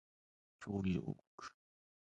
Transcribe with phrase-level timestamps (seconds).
[0.59, 1.45] 恐竜王国